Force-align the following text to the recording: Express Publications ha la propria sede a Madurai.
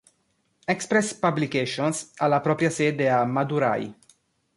Express 0.73 1.11
Publications 1.25 1.99
ha 2.15 2.31
la 2.33 2.39
propria 2.47 2.71
sede 2.79 3.07
a 3.11 3.23
Madurai. 3.35 3.85